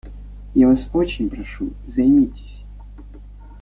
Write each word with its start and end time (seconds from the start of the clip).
Я 0.55 0.67
Вас 0.67 0.89
очень 0.95 1.29
прошу- 1.29 1.73
займитесь. 1.85 2.65